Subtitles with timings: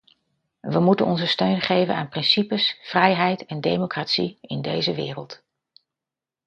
[0.61, 5.43] We moeten onze steun geven aan principes, vrijheid en democratie in deze wereld.